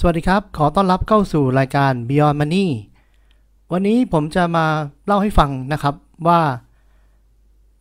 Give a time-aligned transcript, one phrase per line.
[0.00, 2.66] สวัสดีครับ ขอต้อนรับเข้าสู่รายการ Beyond Money
[3.72, 4.66] วันนี้ผมจะมา
[5.06, 5.94] เล่าให้ฟังนะครับ
[6.28, 6.40] ว่า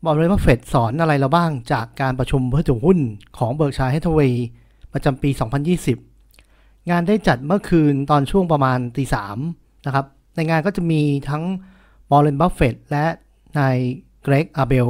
[0.03, 2.99] Warren Buffett สอนอะไรเราบ้างจากการประชุมผู้ถือหุ้น
[3.37, 4.47] ของ Berkshire Hathaway
[4.93, 5.29] ประจำปี
[6.09, 9.37] 2020 งานได้จัดเมื่อคืนตอนช่วงประมาณตีสาม
[9.85, 10.05] นะครับ
[10.35, 11.43] ในงานก็จะมีทั้ง
[12.11, 13.05] Warren Buffett และ
[13.57, 13.77] นาย
[14.23, 14.87] Greg Abel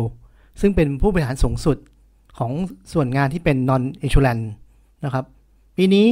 [0.62, 1.78] ซึ่งเป็นผู้บริหารสูงสุด
[2.38, 2.52] ของ
[2.94, 4.45] ส่วนงานที่เป็น non insurance
[5.05, 5.26] นะครับ
[5.77, 6.07] ปีนี้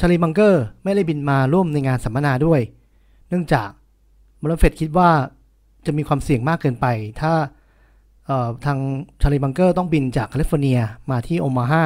[0.00, 2.60] ชาลีบังเกอร์ไม่ได้บินมาร่วมในงานสัมมนาด้วย
[3.28, 3.68] เนื่องจาก
[4.42, 5.10] บรเฟดคิดว่า
[5.86, 6.86] จะมีความเสี่ยงมากเกินไป
[7.20, 7.32] ถ้า
[8.64, 8.78] ทาง
[9.22, 10.78] ชาลีบังเกอร์ต้องบินจากแคลิฟอร์เนีย
[11.10, 11.84] มาที่โอมาฮา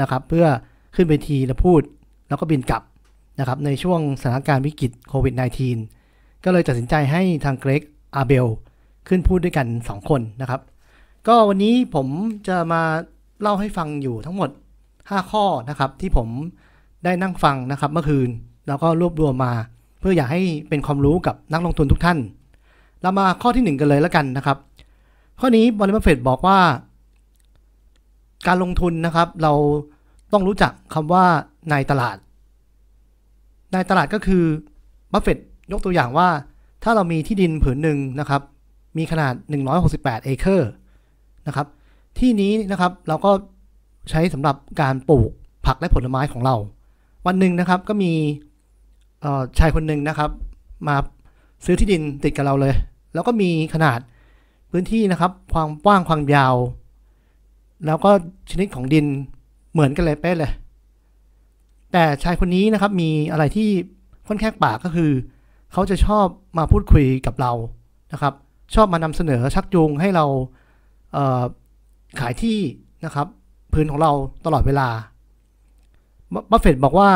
[0.00, 0.46] นะครับ เพื่อ
[0.94, 1.82] ขึ้นเวทีและพูด
[2.28, 2.82] แล้วก็บินกลับ
[3.38, 5.34] นะครับในช่วงสถานการณ์วิกฤตโควิด
[5.88, 7.82] -19 ก็เลยตัดสินใจให้ทางเกรก
[8.16, 8.46] อาเบล
[9.08, 10.60] ขึ้นพูดด้วยกัน 2 คนนะครับ
[11.28, 12.06] ก็วันนี้ผม
[12.48, 12.82] จะมา
[13.40, 14.50] เล่าให้ฟังอยู่ทั้งหมด
[14.90, 16.28] 5 ข้อนะครับ ที่ผม
[17.04, 18.28] ได้นั่งฟังนะครับเมื่อคืน
[18.68, 19.52] แล้วก็รวบรวมมา
[20.00, 22.18] เพื่ออยากให้เป็นความรู้กับนักลงทุนทุกท่าน
[23.02, 24.58] เรามาข้อที่ 1 กันเลยแล้วกันนะครับ
[25.40, 26.58] ข้อนี้บริษัทเฟดบอกว่า
[28.46, 29.52] การลงทุนนะครับเรา
[30.32, 31.24] ต้องรู้จักคำว่า
[31.72, 32.16] นายตลาด
[33.74, 34.44] นายตลาดก็คือ
[35.12, 35.38] บัฟเฟต
[35.72, 36.28] ยกตัวอย่างว่า
[36.82, 38.42] ถ้าเรามีที่ดินผืนหนึ่งนะครับ
[38.96, 39.34] มีขนาด
[39.80, 40.70] 168 เอเคอร์
[41.46, 41.66] นะครับ
[42.18, 43.30] ที่นี้นะครับเราก็
[44.10, 45.30] ใช้สำหรับการปลูก
[45.66, 46.56] ผักและผลไม้ของเรา
[47.26, 48.12] วันหนึ่งนะครับก็มี
[49.58, 50.30] ชายคนหนึ่งนะครับ
[50.86, 50.96] มา
[51.64, 52.74] ซื้อที่ดินติดกับเราเลย
[53.14, 53.98] แล้วก็มีขนาด
[54.70, 56.54] พื้นที่นะครับ ความกว้างความยาว
[57.86, 58.10] แล้วก็
[58.50, 59.06] ชนิดของดิน
[59.72, 60.52] เหมือนกันเลยเป๊ะเลย
[61.92, 63.68] แต่ชายคนนี้นะครับมีอะไรที่
[64.28, 65.10] ค่อนข้างปากก็คือ
[65.72, 66.26] เขาจะชอบ
[66.58, 67.52] มาพูดคุยกับเรา
[68.12, 68.34] นะครับ
[68.74, 70.24] ชอบมานำเสนอชักจูงให้เรา
[72.16, 72.58] เขายที่
[73.04, 73.26] นะครับ
[73.72, 74.10] พื้นของเรา
[74.44, 74.88] ตลอดเวลา
[76.50, 77.10] บัฟเฟตบอกว่า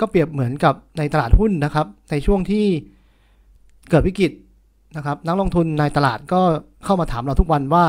[0.00, 2.66] ก็เปรียบเหมือนกับในตลาดหุ้นนะครับ ในช่วงที่
[3.90, 4.32] เกิดวิกฤต
[4.96, 6.40] นะครับ นักลงทุนในตลาดก็
[6.84, 7.84] เข้ามาถามเราทุกวันว่า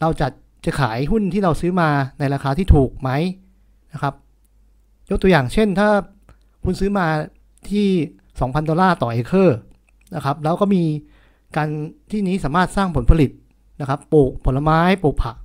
[0.00, 0.28] เราจะ
[0.64, 3.10] จะขายหุ้นที่เราซื้อมาในราคาที่ถูกไหม
[3.92, 4.14] นะครับ
[5.10, 5.88] ยกตัวอย่างเช่นถ้า
[6.64, 7.06] คุณซื้อมา
[7.70, 7.86] ที่
[8.28, 9.58] 2,000 ดอลลาร์ต่อเอเคอร์
[10.14, 10.82] นะครับ แล้วก็มี
[11.56, 11.68] การ
[12.10, 13.30] ที่นี้สามารถสร้างผลผลิต
[13.80, 15.36] นะครับ ปลูกผลไม้ ปลูกผัก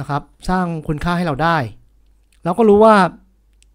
[0.00, 1.56] นะครับ สร้างคุณค่าให้เราได้
[2.44, 2.94] เราก็รู้ว่า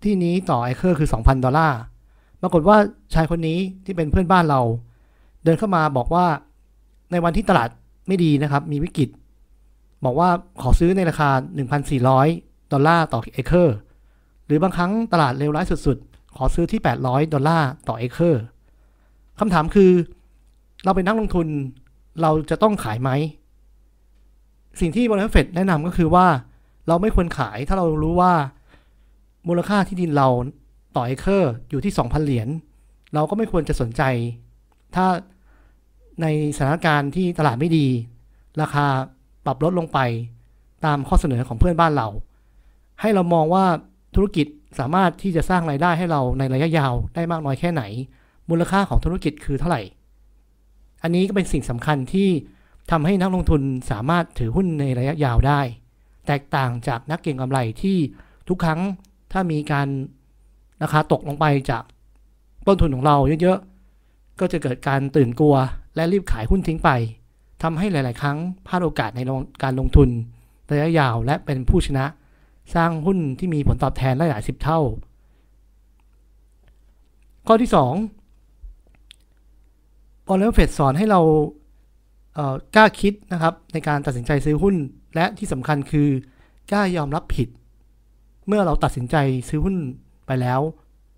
[0.05, 1.79] ที่นี้ต่อเอเคอร์คือ 2,000 ดอลลาร์
[2.41, 2.77] ปรากฏว่า
[3.13, 4.61] ชายคนนี้ที่เป็นเพื่อนบ้านเรา
[5.43, 6.25] เดินเข้ามาบอกว่า
[7.11, 7.69] ในวันที่ตลาด
[8.07, 9.09] ไม่ดีนะครับ มีวิกฤต
[10.05, 10.29] บอกว่า
[10.61, 11.29] ขอซื้อในราคา
[12.01, 13.75] 1,400 ดอลลาร์ต่อเอเคอร์
[14.45, 18.41] หรือบางครั้งตลาดเลวร้ายสุดๆ ขอซื้อที่ 800 ดอลลาร์ต่อเอเคอร์
[19.39, 19.91] คำถามคือ
[20.83, 21.47] เราเป็นนักลงทุน
[22.21, 23.09] เราจะต้องขายไหม
[24.79, 26.27] สิ่งที่บริษัทแนะนำก็คือว่า
[26.87, 28.33] เราไม่ควรขายถ้าเรารู้ว่า
[29.47, 30.27] มูลค่าที่ดินเรา
[30.95, 32.47] ต่อเอเคอร์อยู่ที่ 2,000 เหรียญ
[33.13, 34.01] เราก็ไม่ควรจะสนใจ
[34.95, 35.05] ถ้า
[36.21, 37.87] ในสถานการณ์ที่ตลาดไม่ดี
[38.61, 38.85] ราคา
[39.45, 39.99] ปรับลดลงไป
[40.85, 42.07] ตามข้อเสนอของเพื่อนบ้านเรา
[43.01, 43.65] ให้เรามองว่า
[44.15, 44.47] ธุรกิจ
[44.79, 47.83] สามารถที่จะสร้างไรายได้ให้เราในระยะยาวได้มากน้อยแค่ไหน
[48.49, 49.81] มูลค่าของธุรกิจคือเท่าไหร่
[51.03, 52.29] อันนี้ก็เป็นสิ่งสำคัญที่
[52.91, 53.61] ทำให้นักลงทุน
[53.91, 55.61] สามารถถือหุ้นในระยะยาวได้
[56.27, 57.97] แตกต่างจากนักเก็งกำไรที่
[58.49, 58.79] ทุกครั้ง
[59.37, 59.87] ถ้ามีการ
[60.83, 61.83] ราคาตกลงไปจาก
[62.67, 65.55] ต้นทุนของเราเยอะๆ ก็จะเกิดการตื่นกลัว
[65.95, 66.89] และรีบขายหุ้นทิ้งไป
[67.63, 68.37] ทำให้หลายๆ ครั้ง
[68.67, 69.21] พลาดโอกาสใน
[69.63, 70.09] การลงทุน
[70.71, 72.05] ระยะยาวและเป็นผู้ชนะ
[72.75, 74.79] สร้างหุ้นที่มีผลตอบแทนได้หลายสิบเท่า
[77.47, 77.69] ข้อที่
[78.93, 81.21] 2บอลเลนเฟดสอนให้เรา
[82.73, 84.75] เกล้าคิดนะครับในการตัดสินใจซื้อหุ้น
[85.15, 86.09] และที่สำคัญคือ
[86.71, 87.49] กล้ายอมรับผิด
[88.47, 89.15] เมื่อเราตัดสินใจ
[89.49, 89.75] ซื้อหุ้น
[90.27, 90.59] ไปแล้ว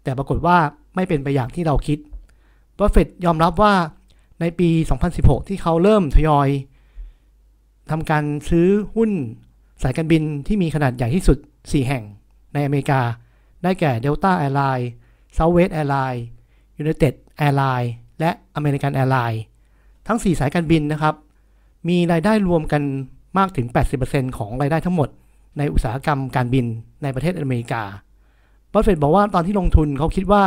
[0.03, 0.57] แต่ปรากฏว่า
[0.95, 1.99] ไม่เป็นไปอย่างที่เราคิด
[2.77, 3.73] บัฟเฟตยอมรับว่า
[4.41, 4.69] ในปี
[5.09, 6.49] 2016 ที่เขาเริ่มทยอย
[7.91, 9.11] ทำการซื้อหุ้น
[9.83, 12.03] สายการบินที่มีขนาดใหญ่ที่สุด 4 แห่ง
[12.53, 13.01] ในอเมริกา
[13.63, 14.87] ได้แก่ Delta Airlines
[15.37, 16.23] Southwest Airlines
[16.81, 17.13] United
[17.45, 19.41] Airlines และ American Airlines
[20.07, 21.15] ทั้ง 4 สายการบินนะครับ
[21.87, 22.81] มีรายได้รวมกัน
[23.37, 23.67] มากถึง
[24.01, 25.09] 80%ของรายได้ทั้งหมด
[25.57, 26.65] ในอุตสาหกรรมการบิน
[27.03, 27.83] ในประเทศอเมริกา
[28.73, 30.43] บัฟเฟตบอกว่าตอนที่ลงทุนเขาคิดว่า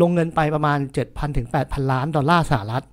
[0.00, 2.84] ลงเงินไปประมาณ 7,000ถึง8,000 ล้านดอลลาร์สหรัฐ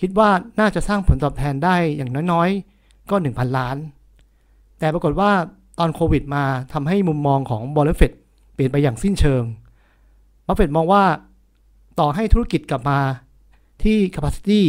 [0.00, 0.30] คิดว่า
[0.60, 3.76] น่าจะสร้างผลตอบแทนได้อย่างน้อยๆ ก็ 1,000 ล้าน
[4.78, 5.30] แต่ปรากฏว่า
[5.78, 8.12] ตอนโควิดมาทำให้มุมมองของบอลเฟต
[8.54, 9.42] เปลี่ยนไปอย่างสิ้นเชิง
[10.46, 11.04] บัฟเฟตมองว่า
[12.00, 12.98] ต่อให้ธุรกิจกลับมา
[13.82, 14.60] ที่ capacity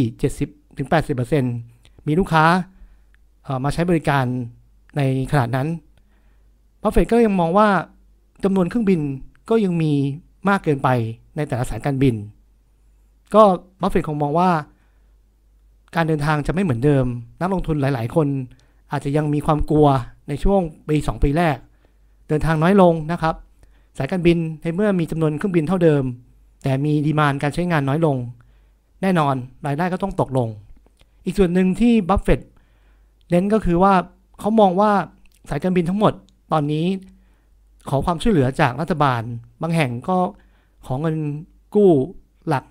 [0.78, 2.44] 70-80%มีลูกค้า
[3.64, 4.24] มาใช้บริการ
[4.96, 5.00] ใน
[5.30, 5.68] ขนาดนั้น
[6.86, 7.68] บัฟเฟตก็ยังมองว่า
[8.44, 9.00] จำนวนเครื่องบิน
[9.50, 9.92] ก็ยังมี
[10.48, 10.88] มากเกินไป
[11.36, 12.14] ในแต่ละสายการบิน
[13.34, 13.42] ก็
[13.80, 14.50] บัฟเฟตคงมองว่า
[15.96, 17.06] การเดินทางจะไม่เหมือนเดิม
[17.40, 18.28] นักลงทุนหลาย ๆ คน
[18.92, 19.86] อาจจะยังมีความกลัว
[20.28, 21.56] ในช่วงปี2ปีแรก
[22.28, 23.34] เดินทางน้อยลงนะครับ
[23.98, 26.02] สายการบินในเมื่อมีจำนวนเครื่องบินเท่าเดิม
[26.62, 28.16] แต่มีดีมานการใช้งานน้อยลง
[29.02, 29.34] แน่นอน
[29.66, 30.48] รายได้ก็ต้องตกลง
[31.24, 32.40] อีกส่วนหนึ่งที่บัฟเฟต
[33.30, 33.94] เน้นก็คือว่า
[34.40, 34.90] เขามองว่า
[35.50, 36.12] สายการบินทั้งหมด
[36.52, 36.86] ตอนนี้
[37.88, 39.22] ขอความช่วยเหลือจากรัฐบาล
[39.62, 40.18] บางแห่งก็
[40.86, 41.16] ขอเงิน
[41.74, 41.92] กู้
[42.48, 42.64] หลัก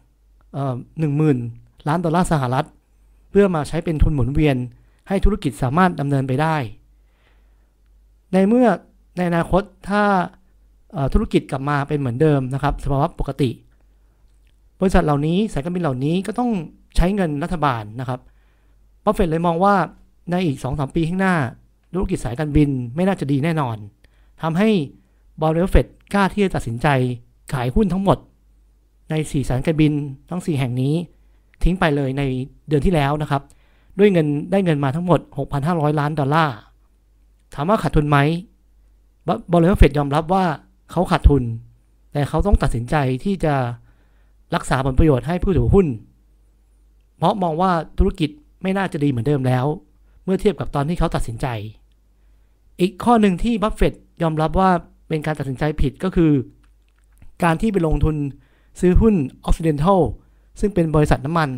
[1.00, 1.38] หนึ่งหมื่น
[1.88, 2.68] ล้านดอลลาร์สหรัฐ
[3.30, 4.58] เพื่อมาใช้เป็นทุนหมุนเวียน
[5.08, 6.56] ให้ธุรกิจสามารถดำเนินไปได้
[8.34, 8.68] ในเมื่อ
[9.18, 10.04] ในอนาคตถ้า
[11.14, 13.50] ธุรกิจกลับมาเป็นเหมือนเดิมนะครับสภาวะปกติ
[14.80, 16.52] บริษัทเหล่านี้สายการบินเหล่านี้ก็ต้อง
[16.96, 18.20] ใช้เงินรัฐบาลนะครับ
[19.04, 19.76] บัฟเฟตเลยมองว่า
[20.32, 21.36] ในอีก 2-3 ปีข้างหน้า
[21.96, 23.78] ธุรกิจสายการบินไม่น่าจะดีแน่นอน
[24.42, 24.70] ทำให้
[25.42, 26.88] Warren Buffett กล้าที่จะตัดสินใจ
[27.54, 28.18] ขายหุ้นทั้งหมด
[29.10, 29.94] ใน4สายการบิน
[30.30, 30.94] ทั้ง 4 แห่งนี้
[31.64, 32.24] ทิ้งไปเลยใน
[32.68, 33.42] เดือนที่แล้วนะครับ
[34.00, 35.20] ด้วยเงินได้เงินมาทั้งหมด
[35.60, 36.56] 6,500 ล้านดอลลาร์
[37.54, 38.18] ถามว่าขาดทุนไหม
[39.52, 40.46] บอลเลฟเฟตยอมรับว่า
[40.92, 41.44] เขาขาดทุน
[42.14, 43.54] แต่เขาต้องตัดสินใจที่จะ
[44.56, 45.88] รักษาผลประโยชน์ให้ผู้ถือหุ้น
[47.18, 48.30] เพราะมองว่าธุรกิจ
[48.62, 49.66] ไม่น่าจะดีเหมือนเดิมแล้ว
[50.24, 51.48] เมื่อเทียบกับตอนที่เขาตัดสินใจ
[52.80, 54.70] อีกข้อหนึ่งที่บัฟเฟตยอมรับว่า
[55.08, 56.32] เป็นการตัดสินใจผิดก็คือ
[57.44, 58.16] การที่ไปลงทุน
[58.80, 59.16] ซื้อหุ้น
[59.48, 60.02] Occidental
[60.60, 61.50] ซึ่งเป็นบริษัทน้ำมัน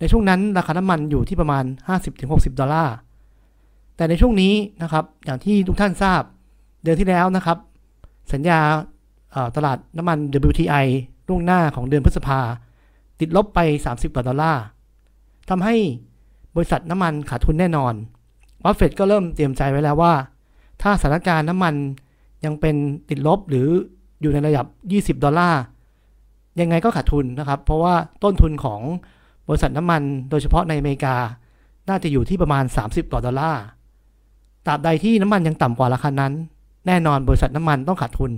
[0.00, 1.64] ในช่วงนั้นราคาน้ำมันอยู่ที่ประมาณ
[2.12, 2.94] 50-60 ดอลลาร์
[3.96, 6.22] แต่ในช่วงนี้นะครับอย่างที่ทุกท่านทราบ
[6.82, 7.58] เดือนที่แล้วนะครับ
[8.32, 8.58] สัญญา
[9.56, 10.18] ตลาดน้ำมัน
[10.50, 10.86] WTI
[11.28, 12.40] ล่วงหน้าของเดือนพฤษภา
[13.20, 14.62] ติดลบไป 30กว่าดอลลาร์
[15.50, 15.74] ทำให้
[16.56, 17.94] บริษัทน้ำมันขาดทุนแน่นอน
[18.62, 20.14] บัฟเฟตก็เริ่มเตรียมใจไว้แล้วว่า
[20.82, 21.74] ถ้าสถานการณ์น้ำมัน
[22.44, 22.76] ยังเป็น
[23.08, 23.68] ติดลบหรือ
[24.20, 24.66] อยู่ในระดับ
[25.16, 25.62] 20 ดอลลาร์
[26.60, 27.94] ยังไงก็ขาดทุนนะครับ เพราะว่า
[28.24, 28.80] ต้นทุนของ
[29.48, 31.16] บริษัทน้ำมันโดยเฉพาะในอเมริกา
[31.88, 33.62] น่าจะอยู่ที่ประมาณ 30ดอลลาร์
[34.66, 36.32] ตราบใดที่น้ำมันยังต่ำกว่าราคานั้น
[36.86, 38.32] แน่นอนบริษัทน้ำมันต้องขาดทุน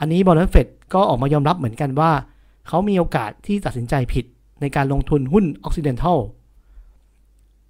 [0.00, 2.10] อันนี้บัฟเฟตก็ออกมายอมรับเหมือนกันว่า
[2.68, 4.24] เขามีโอกาสที่ตัดสินใจผิด
[4.60, 6.18] ในการลงทุนหุ้น Occidental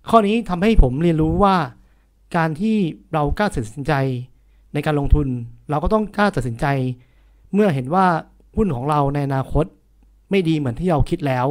[0.08, 1.54] ข้อนี้ทำให้ผมเรียนรู้ว่า
[2.36, 2.76] การที่
[3.12, 3.92] เรากล้าตัดสินใจ
[4.72, 5.28] ในการลงทุน
[5.70, 6.66] เราก็ต้องกล้าตัดสินใจ
[7.54, 8.06] เมื่อเห็นว่า
[8.56, 9.64] หุ้นของเราในอนาคต
[10.30, 11.46] ไม่ดีเหมือนที่เราคิดแล้ว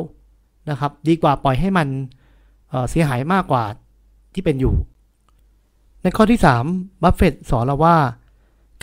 [0.70, 3.64] นะครับ ดีกว่าปล่อยให้มันเสียหายมากกว่า
[4.34, 4.76] ที่เป็นอยู่
[6.04, 6.40] ในข้อที่
[6.72, 7.98] 3 บัฟเฟตสอนเราว่า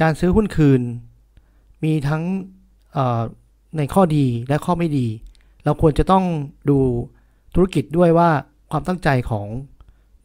[0.01, 0.83] การซื้อหุ้นคืน
[1.85, 2.23] มีทั้ง
[3.77, 5.07] ในข้อดีและข้อไม่ดี
[5.65, 6.25] เราควรจะต้อง
[6.71, 6.79] ดู
[7.55, 8.31] ธุรกิจด้วยว่า
[8.71, 9.47] ความตั้งใจของ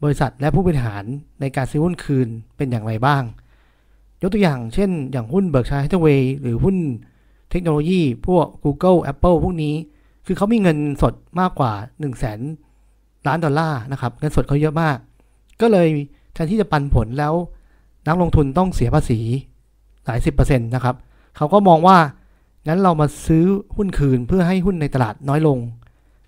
[0.02, 1.04] บริษัทและผู้บริหาร
[1.40, 3.22] ในการซื้อหุ้นคืนเป็นอย่างไรบ้าง
[4.22, 6.76] ยกตัวอย่างเช่น อย่างหุ้นเบิร์กชัยฮัตเวย์หรือหุ้น
[7.50, 9.74] เทคโนโลยีพวก Google Apple พวกนี้
[10.26, 12.40] คือเขามีเงินสดมากกว่า 1 0 0 0 0แสน
[13.26, 14.96] ล้านดอลลาร์นะครับ เงินสดเขาเยอะมาก
[15.60, 15.88] ก็เลย
[16.32, 17.34] แทนที่จะปันผลแล้ว
[18.06, 19.20] นักลงทุนต้องเสียภาษี
[20.04, 20.96] หลายสิบเปอร์เซ็นต์นะครับ
[21.36, 21.98] เขาก็มองว่า
[22.66, 23.44] งั้นเรามาซื้อ
[23.76, 25.58] หุ้นคืนเพื่อให้หุ้นในตลาดน้อยลง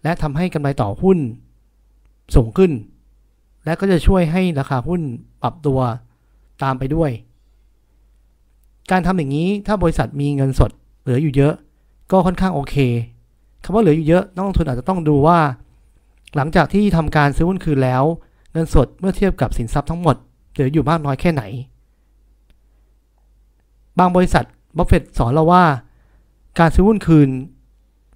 [0.02, 1.18] และทำให้กำไรต่อหุ้น
[2.34, 2.70] สูงขึ้น
[3.64, 5.00] และก็จะช่วยให้ราคาหุ้น
[5.42, 5.80] ปรับตัว
[6.62, 7.10] ตามไปด้วย
[8.90, 10.70] การทำอย่างนี้ถ้าบริษัทมีเงินสด
[11.02, 11.54] เหลืออยู่เยอะ
[12.12, 12.76] ก็ค่อนข้างโอเค
[13.64, 15.38] คำว่าเหลืออยู่เยอะนักลงทุนอาจจะต้องดูว่า
[16.36, 18.02] หลังจากที่ทำการซื้อหุ้นคืนแล้ว
[18.52, 20.16] เงินสดเมื่อเทียบกับสินทรัพย์ทั้งหมด
[20.52, 21.42] เหลืออยู่มากน้อยแค่ไหน
[23.98, 24.44] บางบริษัท
[24.76, 25.64] บัฟเฟตสอนเราว่า
[26.58, 27.28] การซื้อหุ้นคืน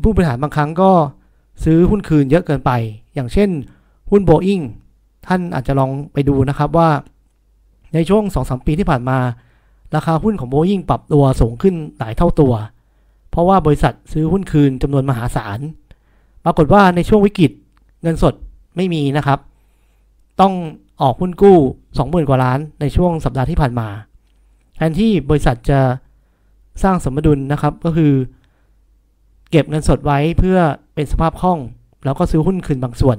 [0.02, 0.90] ผู้บริหารบางครั้งก็
[1.64, 2.70] ซื้อหุ้นคืนเยอะเกินไป
[3.14, 3.50] อย่างเช่น
[4.10, 4.60] หุ้นโบอิง
[5.28, 6.88] ท่านอาจจะลองไปดูนะครับว่า
[7.94, 9.18] ในช่วง 2-3 ปีที่ผ่านมา
[9.94, 12.52] ราคาหุ้นของโบยิ่งปรับตัวสูงขึ้นหลายเท่าตัว
[13.30, 15.58] เพราะว่าบริษัทซื้อหุ้นคืนจำนวนมหาศาล
[16.44, 17.50] ปรากฏว่าในช่วงวิกฤต
[18.02, 18.34] เงินสด
[18.76, 19.38] ไม่มีนะครับ
[20.40, 20.54] ต้อง
[21.00, 21.58] ออกหุ้นกู้
[21.92, 23.88] 20,000 กว่าล้านในช่วงสัปดาห์ที่ผ่านมา
[24.76, 25.80] แทนที่บริษัทจะ
[26.82, 28.12] สร้างสมดุลนะครับก็คือ
[29.50, 30.58] เก็บเงินสดไว้เพื่อ
[30.94, 31.58] เป็นสภาพคล่อง
[32.04, 33.18] แล้วก็ซื้อหุ้นคืนบางส่วน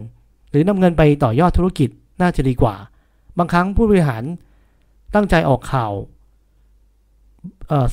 [0.49, 1.89] หรือนำเงินไปต่อยอดธุรกิจ
[2.21, 2.75] น่าจะดีกว่า
[3.37, 4.23] บางครั้งผู้บริหาร
[5.15, 5.91] ตั้งใจออกข่าว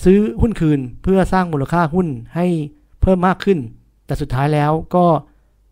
[0.05, 2.47] ซื้อหุ้นคืนเพื่อสร้างมูลค่าหุ้นให้
[3.03, 3.59] เพิ่มมากขึ้น
[4.07, 5.05] แต่สุดท้ายแล้วก็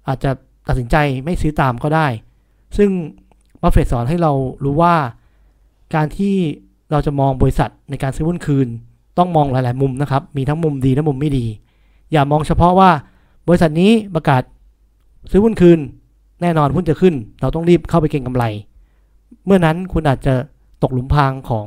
[0.08, 0.30] อาจจะ
[0.68, 2.06] ตัดสินใจไม่ซื้อตามก็ได้
[2.76, 2.90] ซึ่ง
[3.62, 4.32] บัฟเฟตสอนให้เรา
[4.64, 4.94] รู้ว่า
[5.94, 6.34] การที่
[6.90, 8.68] เราจะมองบริษัทในการซื้อหุ้นคืน
[9.18, 11.46] ต้องมองหลาย ๆ มุมนะครับ มีทั้งมุมดีและมุมไม่ดี
[12.12, 12.90] อย่ามองเฉพาะว่า
[13.48, 14.42] บริษัทนี้ประกาศ
[15.30, 15.78] ซื้อหุ้นคืน
[16.42, 18.44] แน่นอนหุ้นจะขึ้น เราต้องรีบเข้าไปเก็งกำไร
[19.46, 20.34] เมื่อนั้นคุณอาจจะ
[20.82, 21.66] ตกหลุมพรางของ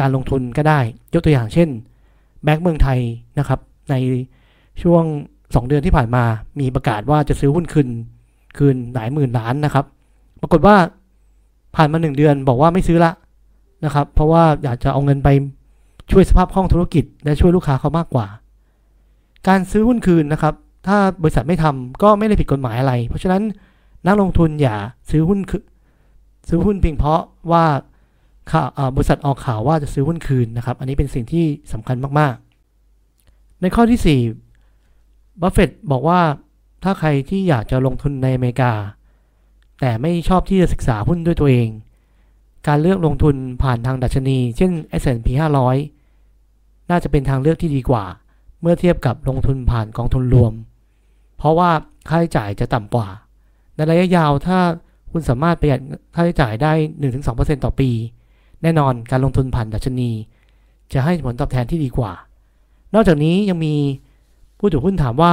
[0.00, 0.80] การลงทุนก็ได้
[1.14, 1.68] ยกตัวอย่างเช่น
[2.44, 2.98] แบงก์เมืองไทย
[3.38, 3.94] นะครับ ใน
[4.82, 5.04] ช่วง
[5.42, 6.24] 2 เดือนที่ผ่านมา
[6.60, 7.88] มีประกาศว่าจะซื้อหุ้นคืน
[8.56, 9.84] คืนหลายหมื่นล้านนะครับ
[10.40, 10.76] ปรากฏว่า
[11.76, 13.12] ผ่านมา 1 เดือนบอกว่าไม่ซื้อละ
[13.84, 15.28] นะครับ เพราะว่าอยากจะเอาเงินไป
[16.10, 18.26] ช่วยสภาพคล่องธุรกิจ และช่วยลูกค้าเขามากกว่า
[19.48, 20.54] การซื้อหุ้นคืนนะครับ
[20.86, 23.42] ถ้าบริษัทไม่ทำก็ไม่ได้ผิดกฎหมายอะไร เพราะฉะนั้น
[24.06, 24.76] นักลงทุนอย่า
[25.10, 25.62] ซื้อหุ้นคือ
[26.48, 27.64] ซื้อหุ้นเพียงเพราะว่า
[28.50, 36.20] ข่าวบริษัทออกข่าวว่าจะซื้อหุ้นคืนนะครับ อันนี้เป็นสิ่งที่สำคัญมากๆ ในข้อที่ 4 บัฟเฟตบอกว่า
[36.84, 38.72] ถ้าใครที่อยากจะลงทุนในอเมริกา
[39.80, 41.68] แต่ไม่ชอบที่จะศึกษาหุ้นด้วยตัวเอง
[42.66, 45.28] การเลือกลงทุนผ่านทางดัชนี เช่น S&P
[46.08, 48.04] 500 น่าจะเป็นทางเลือกที่ดีกว่า
[48.60, 50.52] เมื่อเทียบกับลงทุนผ่านกองทุนรวม
[51.36, 51.70] เพราะว่า
[52.08, 53.08] ค่าใช้จ่ายจะต่ำกว่า
[53.90, 54.58] ระยะยาวถ้า
[55.12, 55.80] คุณสามารถประหยัด
[56.14, 56.72] ค่าใช้จ่ายได้
[57.18, 57.90] 1-2%ต่อปี
[58.62, 60.10] แน่นอนการลงทุนผ่านดัชนี
[60.92, 62.12] จะให้ผลตอบแทนที่ดีกว่า
[62.94, 63.74] นอกจากนี้ยังมี
[64.58, 65.32] ผู้ถือหุ้นถามว่า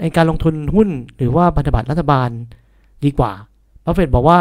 [0.00, 2.28] ในการลงทุนหุ้นหรือว่าพันธบัตรรัฐบาล
[3.04, 3.32] ดีกว่า
[3.84, 4.40] บัฟเฟตบอกว่า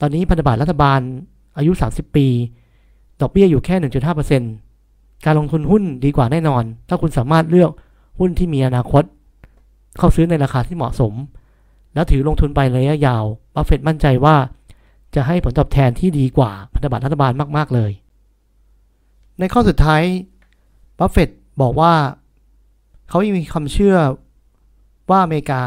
[0.00, 1.00] ตอนนี้พันธบัตรรัฐบาล
[1.56, 2.26] อายุ 30 ปี
[3.20, 3.76] ดอกเบี้ยอยู่แค่
[4.50, 7.70] 1.5%การลงทุนหุ้นดีกว่าแน่นอน ถ้าคุณสามารถเลือก
[8.18, 9.02] หุ้นที่มีอนาคต
[9.98, 11.12] เข้าซื้อในราคาที่เหมาะสม
[11.94, 14.36] แล้วถือลงทุนไประยะยาวบัฟเฟตมั่นใจว่า
[15.14, 17.92] จะให้ผลตอบแทนที่ดีกว่าพันธบัตรรัฐบาลมาก ๆ เลย
[19.38, 20.02] ในข้อสุดท้าย
[20.98, 21.28] บัฟเฟต
[21.62, 21.92] บอกว่า
[23.08, 23.96] เขายังมีความเชื่อ
[25.10, 25.62] ว่าอเมริกา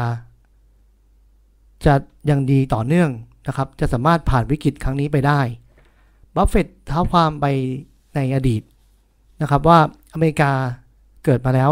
[1.84, 1.94] จะ
[2.30, 3.10] ยังดีต่อเนื่อง
[3.46, 5.40] นะครับ จะสามารถผ่านวิกฤตครั้งนี้ไปได้
[6.34, 7.46] บัฟเฟตเท้าความไป
[8.14, 8.62] ในอดีต
[9.42, 9.78] นะครับว่า
[10.12, 10.52] อเมริกา
[11.24, 11.70] เกิดมาแล้ว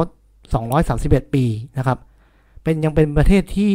[0.67, 1.45] 231 ปี
[1.79, 1.99] นะครับ
[2.63, 3.75] เป็นยังเป็นประเทศที่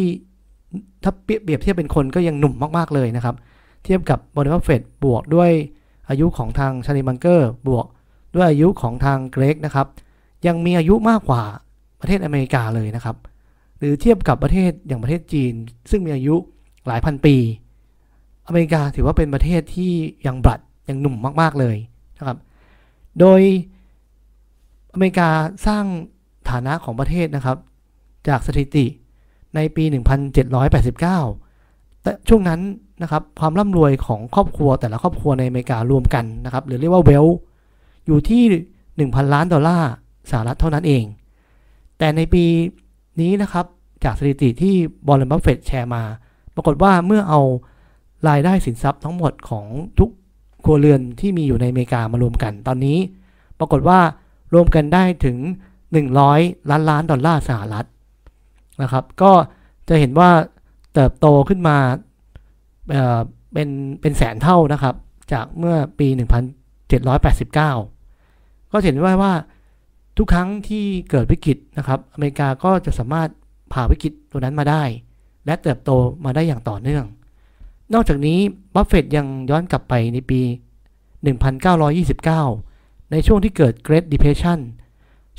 [1.03, 3.35] ถ้าเปรียบเทียบเป็นคนก็ยังหนุ่มมากๆเลยนะครับ
[3.83, 5.51] เทียบกับบริษัทเฟดบวกด้วย
[6.09, 7.85] อายุของทางชาร์ลี มังเกอร์บวก
[8.35, 9.88] ด้วยอายุของทางเกรกนะครับ
[10.47, 11.43] ยังมีอายุมากกว่า
[11.99, 13.15] ประเทศอเมริกาเลยนะครับ
[13.77, 15.53] หรือเทียบกับประเทศอย่างประเทศจีน
[15.91, 16.35] ซึ่งมีอายุ
[16.88, 17.35] หลายพันปี
[18.47, 19.91] อเมริกาถือว่าเป็นประเทศที่
[20.27, 20.59] ยังบลัด
[20.89, 21.77] ยังหนุ่มมากๆเลย
[22.17, 22.38] นะครับ
[23.19, 23.41] โดย
[24.93, 25.29] อเมริกา
[25.67, 25.85] สร้าง
[26.49, 27.57] ฐานะของประเทศนะครับ
[28.27, 28.85] จากสถิติ
[29.55, 29.83] ในปี
[30.69, 32.61] 1789 แต่ช่วงนั้น
[33.01, 37.25] นะครับความร่ำรวยของครอบครัวแต่ละครอบครัวในอเมริการวมกันนะครับหรือเรียกว่าเวล
[38.05, 38.43] อยู่ที่
[39.09, 39.89] 1,000 ล้านดอลลาร์
[40.31, 41.03] สหรัฐเท่านั้นเอง
[41.97, 42.43] แต่ในปี
[43.21, 43.65] นี้นะครับ
[44.03, 44.75] จากสถิติที่
[45.07, 46.03] วอร์เรนบัฟเฟตแชร์มา
[46.55, 47.41] ปรากฏว่าเมื่อเอา
[48.29, 49.65] รายได้สินทรัพย์ทั้งหมดของ
[49.99, 50.09] ทุก
[50.63, 52.97] ครัวเรือนที่มีอยู่ในอเมริกามารวมกัน ตอนนี้
[53.59, 53.99] ปรากฏว่า
[54.53, 55.37] รวมกันได้ถึง
[56.03, 57.87] 100 ล้านล้านดอลลาร์สหรัฐ
[58.81, 59.31] นะครับ ก็
[59.89, 60.31] จะเห็นว่า
[60.93, 61.77] เติบโตขึ้นมา
[62.89, 63.69] เเป็น
[64.01, 64.95] เป็นแสนเท่านะครับ
[65.33, 66.07] จากเมื่อปี
[67.00, 69.33] 1789 ก็เห็นว่าว่า
[70.17, 73.29] ทุกครั้งที่เกิดวิกฤตนะครับ อเมริกาก็จะสามารถ
[73.74, 74.83] ผ่าวิกฤตตัวนั้นมาได้
[75.45, 75.91] และเติบโต
[76.25, 77.05] มาได้อย่างต่อเนื่อง
[77.93, 78.39] นอกจากนี้
[78.74, 80.41] บัฟเฟตยังย้อนกลับไปในปี
[81.31, 84.59] 1929 ในช่วงที่เกิด Great Depression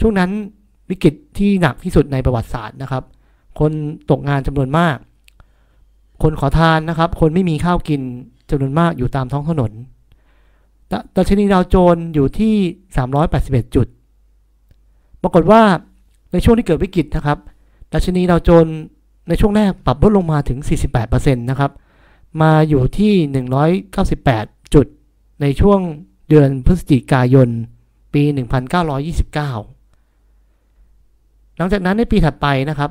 [0.00, 0.30] ช่วงนั้น
[0.90, 3.04] วิกฤตที่หนักที่สุดในประวัติศาสตร์นะครับ
[3.58, 3.72] คน
[4.10, 4.96] ตกงานจำนวนมาก
[6.22, 8.00] คนขอทานนะครับ คนไม่มีข้าวกิน
[8.50, 9.72] จำนวนมากอยู่ตามท้องถนน
[11.16, 12.54] ดัชนีดาวโจนอยู่ที่
[13.14, 13.86] 381 จุด
[15.22, 15.62] ปรากฏว่า
[16.32, 17.38] ในช่วงที่เกิดวิกฤตนะครับ
[17.92, 18.66] ดัชนีดาวโจน
[19.28, 20.58] ในช่วงแรกปรับลดลงมาถึง
[21.00, 21.72] 48%นะครับ
[22.42, 23.12] มาอยู่ที่
[24.08, 24.86] 198 จุด
[25.40, 25.80] ในช่วง
[26.28, 27.48] เดือนพฤศจิกายน
[28.14, 28.36] ปี 1929
[31.56, 32.90] หลังจากนั้นในปีถัดไปนะครับ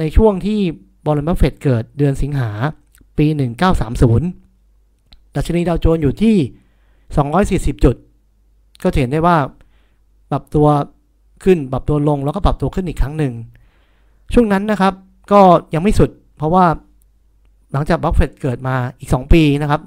[0.00, 0.60] ในช่วงที่
[1.04, 2.50] วอร์เรนบัฟเฟตเกิดเดือนสิงหา
[3.18, 3.26] ปี
[4.10, 6.36] 1930 ดัชนีดาวโจนส์อยู่ที่
[7.74, 7.96] 240 จุด
[8.82, 9.36] ก็เห็นได้ว่า
[10.30, 10.66] ปรับตัว
[11.44, 13.34] ขึ้นปรับตัวลงแล้วก็ปรับตัวขึ้นอีกครั้งหนึ่ง
[14.32, 14.94] ช่วงนั้นนะครับ
[15.32, 15.40] ก็
[15.74, 16.66] ยังไม่สุด เพราะว่า
[17.72, 19.80] หลังจากบัฟเฟตเกิดมาอีก 2 ปีนะครับ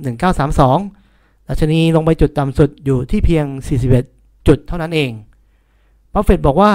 [0.72, 3.46] 1932 ดัชนีลงไปจุดต่ำสุดอยู่ที่เพียง
[3.98, 5.12] 41 จุดเท่านั้นเอง
[6.14, 6.72] บัฟเฟตบอกว่า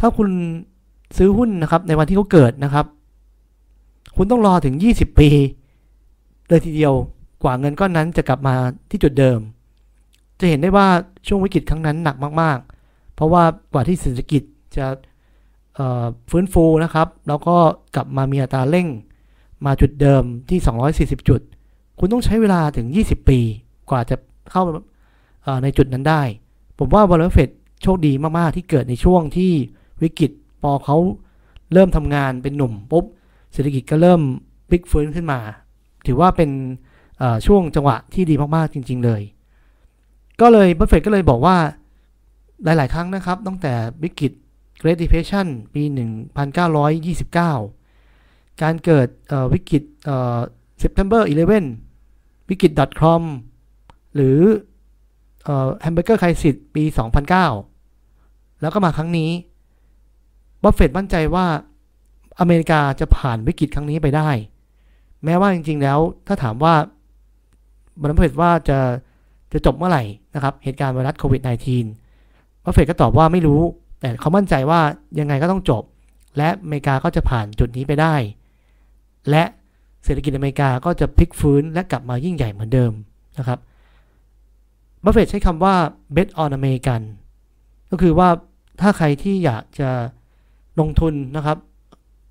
[0.00, 0.30] ถ้าคุณ
[1.16, 2.86] ซื้อหุ้นนะครับในวันที่เขาเกิดนะครับ
[4.16, 5.28] คุณต้องรอถึง 20 ปี
[6.48, 6.94] เลยทีเดียว
[7.42, 8.54] กว่าเงินก้อนนั้นจะกลับมา
[8.90, 9.38] ที่จุดเดิม
[10.40, 10.86] จะเห็นได้ว่า
[11.26, 12.58] ช่วงวิกฤตครั้งนั้นหนักมาก
[13.14, 13.42] เพราะว่า
[13.72, 14.42] กว่าที่เศรษฐกิจ
[14.76, 14.86] จะ
[16.30, 17.56] ฟื้นฟูนะครับ แล้วก็
[17.96, 18.88] กลับมามีอัตราเร่ง
[19.64, 20.60] มาจุดเดิมที่
[21.18, 21.40] 240 จุด
[21.98, 23.38] คุณต้องใช้เวลาถึง 20 ปี
[23.90, 24.16] กว่าจะ
[24.50, 24.62] เข้า
[25.62, 26.22] ในจุดนั้นได้
[26.78, 27.50] ผมว่าบริษัทเฟด
[27.82, 29.52] โชคดีมาก ๆ ที่เกิดในช่วงที่
[30.02, 30.30] วิกฤต
[30.62, 30.96] พอเขา
[31.72, 33.04] เริ่มทำงานเป็นหนุ่มปุ๊บ
[33.52, 34.20] เศรษฐกิจก็เริ่ม
[34.68, 35.40] พลิกฟื้นขึ้นมา
[36.06, 36.50] ถือว่าเป็น
[37.46, 39.22] ช่วงจังหวะที่ดีมากๆจริง ๆ เลย
[40.40, 41.56] ก็เลยบัฟเฟตก็เลยบอกว่า
[42.64, 44.32] หลาย ๆ ครั้งนะครับ ตั้งแต่วิกฤต
[44.82, 45.82] Great Depression ปี
[46.82, 49.08] 1929 การเกิด
[49.52, 49.82] วิกฤต
[50.82, 51.22] September
[51.86, 53.22] 11 วิกฤต .com
[54.14, 54.38] หรือ
[55.84, 56.84] Hamburger Crisis ปี
[57.72, 59.30] 2009 แล้วก็มาครั้งนี้
[60.62, 61.46] บัฟเฟตมั่นใจว่า
[62.40, 64.30] อเมริกาจะผ่านวิกฤตครั้งนี้ไปได้
[65.24, 66.74] แม้ว่าจริง ๆ แล้วถ้าถามว่า
[68.00, 68.78] บัฟเฟตว่าจะ
[69.52, 70.02] จะจบเมื่อไหร่
[70.34, 71.42] นะครับเหตุการณ์ไวรัสโควิด
[72.02, 73.60] -19 บัฟเฟตก็ตอบว่าไม่รู้
[74.00, 74.80] แต่เขามั่นใจว่า
[75.18, 75.82] ยังไงก็ต้องจบ
[76.36, 78.14] และอเมริกาก็จะผ่านจุดนี้ไปได้
[79.30, 79.44] และ
[80.04, 82.92] เศรษฐกิจอเมริกาก็จะพลิกฟื้นและกลับมายิ่งใหญ่เหมือนเดิม
[83.38, 83.58] นะครับ
[85.04, 85.74] บัฟเฟตใช้คำว่า
[86.14, 87.02] bet on America
[87.90, 88.28] ก็คือว่า
[88.80, 89.90] ถ้าใครที่อยากจะ
[90.80, 91.58] ลงทุนนะครับ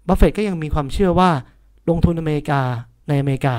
[0.08, 1.30] บัฟเฟตก็ยังมีความเชื่อว่า
[1.90, 2.62] ลงทุนอเมริกา
[3.08, 3.56] ในอเมริกา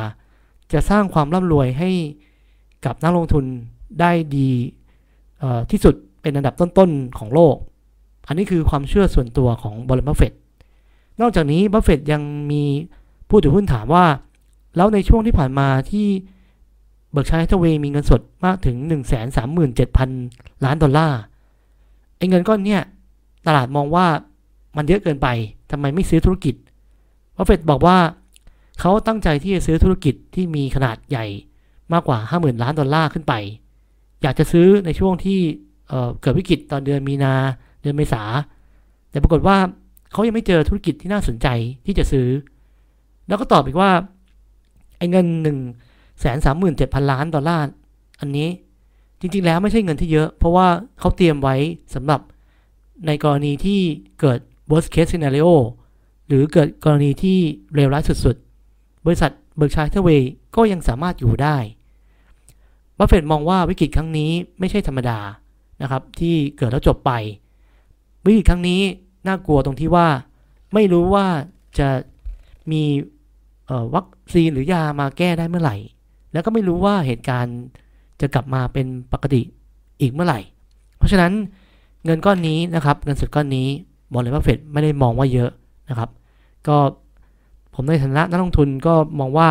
[0.72, 1.90] จะสร้างความร่ำรวยให้
[2.84, 3.44] กับนักลงทุน
[4.00, 4.50] ได้ดี
[5.70, 7.56] ที่สุดเป็นอันดับต้นๆของโลก
[8.26, 10.32] อันนี้คือความเชื่อส่วนตัวของบริษัทบัฟเฟต
[11.20, 12.62] นอกจากนี้บัฟเฟตยังมี
[13.28, 14.06] ผู้ถือหุ้นถามว่า
[14.76, 16.06] แล้วในช่วงที่ผ่านมาที่
[17.10, 18.76] Berkshire Hathaway มีเงินสดมากถึง
[19.90, 21.20] 137,000 ล้านดอลลาร์
[22.16, 22.82] ไอ้เงินก้อนเนี้ย
[23.46, 24.06] ตลาดมองว่า
[24.76, 25.28] มันเยอะเกินไป
[25.70, 26.54] ทำไมไม่ซื้อธุรกิจ
[27.36, 27.98] บัฟเฟตบอกว่า
[28.80, 31.26] เขาตั้งใจที่จะซื้อธุรกิจที่มีขนาดใหญ่
[31.92, 33.34] มากกว่า 50,000 ล้านดอลลาร์ขึ้นไป
[34.22, 35.40] อยากจะซื้อในช่วงที่
[35.88, 37.34] เกิดวิกฤตตอนเดือนมีนา
[37.82, 38.22] เดือนเมษา
[39.10, 39.56] แต่ปรากฏว่า
[40.12, 41.48] เขายังไม่เจอธุรกิจที่น่าสนใจ
[41.86, 42.28] ที่จะซื้อ
[43.28, 43.90] แล้วก็ตอบอีกว่า
[44.98, 45.58] ไอ้เงินหนึ่ง
[46.20, 47.64] แสนสามหมื่นเจ็ดพันล้านดอลลาร์
[48.20, 48.48] อันนี้
[49.20, 50.66] จริงๆแล้วไม่ใช่เงินที่เยอะ เพราะว่า
[50.98, 51.56] เขาเตรียมไว้
[51.94, 52.20] สำหรับ
[53.06, 53.80] ในกรณีที่
[54.20, 54.40] เกิด
[54.70, 55.50] worst case scenario
[56.28, 57.38] หรือเกิดกรณีที่
[57.74, 61.56] เลวร้ายสุดๆ บริษัท Berkshire Hathaway ก็ยังสามารถอยู่ได้
[62.98, 65.18] บัฟเฟตมองว่าวิกฤตครั้งนี้ไม่ใช่ธรรมดา
[65.82, 67.10] นะครับที่เกิดแล้วจบไป
[68.24, 68.80] วิกฤตครั้งนี้
[69.26, 70.08] น่ากลัวตรงที่ว่า
[70.74, 71.26] ไม่รู้ว่า
[71.78, 71.88] จะ
[72.72, 72.82] มี
[73.94, 75.76] วัคซีนหรือยามาแก้ได้เมื่อไหร่
[76.32, 77.58] แล้วก็ไม่รู้ว่าเหตุการณ์
[78.20, 79.42] จะกลับมาเป็นปกติ
[80.00, 80.40] อีกเมื่อไหร่
[80.96, 81.32] เพราะฉะนั้น
[82.04, 83.68] เงินก้อนนี้นะครับ เงินสดก้อนนี้
[84.12, 85.50] วอร์เรน บัฟเฟตไม่ได้มองว่าเยอะ
[85.90, 86.10] นะครับ
[86.66, 86.76] ก็
[87.74, 89.50] ผมในฐานะนักลงทุนก็มองว่า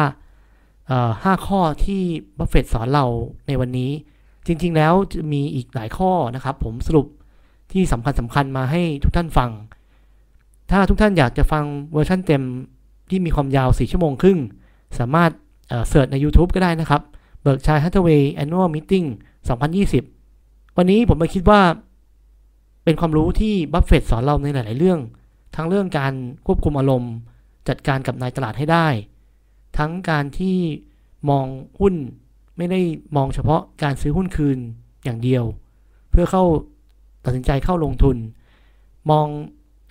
[1.24, 2.02] ห้าข้อที่
[2.38, 3.06] บัฟเฟตสอนเรา
[3.48, 3.92] ในวันนี้
[4.46, 7.08] จริง ๆ แล้วจะมีอีกหลายข้อนะครับ ผมสรุป
[7.72, 9.50] ที่สำคัญสำคัญมาให้ทุกท่านฟัง
[10.72, 12.44] ถ้าทุกท่านอยากจะฟังเวอร์ชันเต็ม
[13.10, 14.40] ที่มีความยาว 4 ชั่วโมงครึ่ง
[15.00, 15.32] สามารถ
[15.88, 17.02] search ใน YouTube ก็ได้นะครับ
[17.42, 19.08] Berkshire Hathaway Annual Meeting
[19.92, 21.62] 2020 วันนี้ผมไปคิดว่า
[22.84, 25.00] เป็นความรู้ที่บัฟเฟตสอนเราในหลาย ๆ เรื่อง
[25.56, 26.14] ทั้งเรื่องการ
[26.46, 27.14] ควบคุมอารมณ์
[27.68, 28.88] จัดการกับนายตลาดให้ได้
[29.78, 30.58] ทั้งการที่
[31.30, 31.46] มอง
[31.80, 31.94] หุ้น
[32.58, 32.80] ไม่ได้
[33.16, 34.58] มองเฉพาะการซื้อหุ้นคืน
[35.04, 35.44] อย่างเดียว
[36.12, 36.44] เพื่อเข้า
[37.26, 38.18] ตัดสินใจเข้าลงทุน
[39.12, 39.28] มอง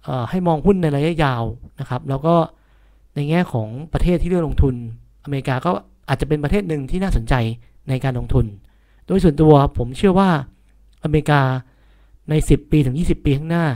[0.09, 1.45] อให้มองหุ้นในระยะยาว
[1.81, 2.35] นะครับ แล้วก็
[3.15, 4.75] ในแง่ของประเทศที่เลือกลงทุน
[5.25, 5.71] อเมริกาก็
[6.09, 7.35] อาจจะเป็นประเทศหนึ่งที่น่าสนใจ
[7.89, 8.47] ในการลงทุน
[9.07, 10.31] โดยส่วนตัวผมเชื่อว่า
[11.05, 11.41] อเมริกา
[12.29, 13.67] ใน 10 ปีถึง 20 ปีข้างหน้า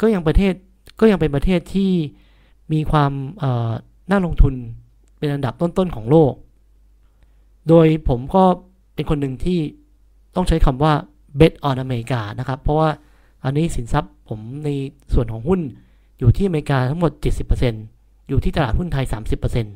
[0.00, 0.54] ก็ยังประเทศ
[1.00, 1.90] ก็ยังเป็นประเทศที่
[2.72, 3.12] มีความ
[4.10, 4.54] น่าลงทุน
[5.18, 6.32] เป็นอันดับต้นๆของโลก
[7.68, 8.44] โดยผมก็
[8.94, 9.58] เป็นคนหนึ่งที่
[10.34, 10.92] ต้องใช้คำว่า
[11.40, 12.90] bet on อเมริกานะครับ เพราะว่า
[13.44, 14.68] อันนี้สินทรัพย์ผมใน
[15.14, 15.60] ส่วนของหุ้น
[16.18, 17.12] อยู่ที่อเมริกาทั้งหมด
[17.70, 19.06] 70%อยู่ที่ตลาดหุ้นไทย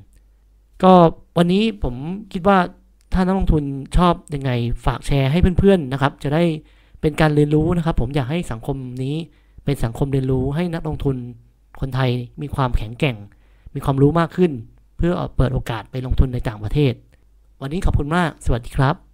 [0.07, 0.93] 30%ก็
[1.37, 1.95] วันนี้ผม
[2.33, 2.59] คิดว่า
[3.13, 3.65] ถ้านักลงทุน
[3.97, 4.51] ชอบยังไง
[4.85, 6.43] ฝากแชร์ให้เพื่อนๆนะครับ จะได้
[7.03, 9.17] เป็นการเรียนรู้นะครับ ผมอยากให้สังคมนี้
[9.65, 11.17] เป็นสังคมเรียนรู้ให้นักลงทุน
[11.81, 12.11] คนไทย
[12.43, 13.17] มีความแข็งแกร่ง
[13.75, 14.53] มีความรู้มากขึ้น
[14.97, 16.95] เพื่อเปิดโอกาสไปลงทุนในต่างประเทศ
[17.61, 19.12] วันนี้ขอบคุณมาก สวัสดีครับ